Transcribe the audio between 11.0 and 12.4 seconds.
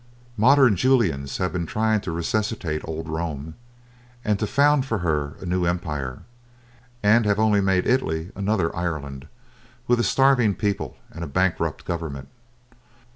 and a bankrupt government.